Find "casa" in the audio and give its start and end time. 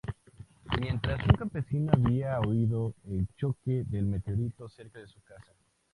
5.21-5.53